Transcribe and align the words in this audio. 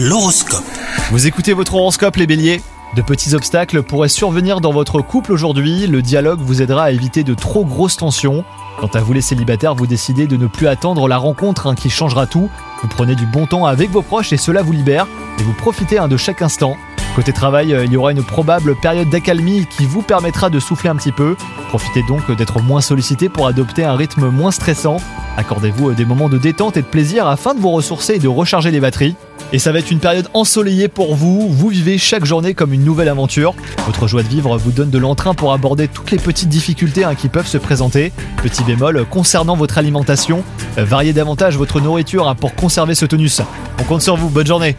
L'horoscope. 0.00 0.62
Vous 1.10 1.26
écoutez 1.26 1.52
votre 1.54 1.74
horoscope 1.74 2.14
les 2.14 2.28
béliers 2.28 2.62
De 2.94 3.02
petits 3.02 3.34
obstacles 3.34 3.82
pourraient 3.82 4.08
survenir 4.08 4.60
dans 4.60 4.72
votre 4.72 5.02
couple 5.02 5.32
aujourd'hui, 5.32 5.88
le 5.88 6.02
dialogue 6.02 6.38
vous 6.38 6.62
aidera 6.62 6.84
à 6.84 6.90
éviter 6.92 7.24
de 7.24 7.34
trop 7.34 7.64
grosses 7.64 7.96
tensions. 7.96 8.44
Quant 8.78 8.90
à 8.94 9.00
vous 9.00 9.12
les 9.12 9.20
célibataires, 9.20 9.74
vous 9.74 9.88
décidez 9.88 10.28
de 10.28 10.36
ne 10.36 10.46
plus 10.46 10.68
attendre 10.68 11.08
la 11.08 11.16
rencontre 11.16 11.66
hein, 11.66 11.74
qui 11.74 11.90
changera 11.90 12.28
tout. 12.28 12.48
Vous 12.80 12.86
prenez 12.86 13.16
du 13.16 13.26
bon 13.26 13.46
temps 13.46 13.66
avec 13.66 13.90
vos 13.90 14.02
proches 14.02 14.32
et 14.32 14.36
cela 14.36 14.62
vous 14.62 14.70
libère, 14.70 15.08
et 15.40 15.42
vous 15.42 15.52
profitez 15.52 15.98
hein, 15.98 16.06
de 16.06 16.16
chaque 16.16 16.42
instant. 16.42 16.76
Côté 17.14 17.32
travail, 17.32 17.74
euh, 17.74 17.84
il 17.84 17.92
y 17.92 17.96
aura 17.96 18.12
une 18.12 18.22
probable 18.22 18.76
période 18.76 19.08
d'accalmie 19.10 19.66
qui 19.76 19.86
vous 19.86 20.02
permettra 20.02 20.50
de 20.50 20.60
souffler 20.60 20.88
un 20.88 20.96
petit 20.96 21.12
peu. 21.12 21.36
Profitez 21.68 22.02
donc 22.02 22.30
d'être 22.36 22.60
moins 22.62 22.80
sollicité 22.80 23.28
pour 23.28 23.46
adopter 23.46 23.84
un 23.84 23.96
rythme 23.96 24.28
moins 24.28 24.52
stressant. 24.52 24.98
Accordez-vous 25.36 25.90
euh, 25.90 25.94
des 25.94 26.04
moments 26.04 26.28
de 26.28 26.38
détente 26.38 26.76
et 26.76 26.82
de 26.82 26.86
plaisir 26.86 27.26
afin 27.26 27.54
de 27.54 27.60
vous 27.60 27.70
ressourcer 27.70 28.14
et 28.14 28.18
de 28.18 28.28
recharger 28.28 28.70
les 28.70 28.80
batteries. 28.80 29.16
Et 29.52 29.58
ça 29.58 29.72
va 29.72 29.78
être 29.78 29.90
une 29.90 29.98
période 29.98 30.28
ensoleillée 30.34 30.88
pour 30.88 31.14
vous, 31.14 31.48
vous 31.48 31.68
vivez 31.68 31.96
chaque 31.96 32.26
journée 32.26 32.52
comme 32.52 32.74
une 32.74 32.84
nouvelle 32.84 33.08
aventure. 33.08 33.54
Votre 33.86 34.06
joie 34.06 34.22
de 34.22 34.28
vivre 34.28 34.58
vous 34.58 34.72
donne 34.72 34.90
de 34.90 34.98
l'entrain 34.98 35.32
pour 35.32 35.54
aborder 35.54 35.88
toutes 35.88 36.10
les 36.10 36.18
petites 36.18 36.50
difficultés 36.50 37.04
hein, 37.04 37.14
qui 37.14 37.28
peuvent 37.28 37.46
se 37.46 37.56
présenter. 37.56 38.12
Petit 38.42 38.62
bémol 38.62 39.06
concernant 39.06 39.56
votre 39.56 39.78
alimentation, 39.78 40.44
euh, 40.76 40.84
variez 40.84 41.14
davantage 41.14 41.56
votre 41.56 41.80
nourriture 41.80 42.28
hein, 42.28 42.34
pour 42.34 42.54
conserver 42.54 42.94
ce 42.94 43.06
tonus. 43.06 43.40
On 43.80 43.84
compte 43.84 44.02
sur 44.02 44.16
vous, 44.16 44.28
bonne 44.28 44.46
journée 44.46 44.76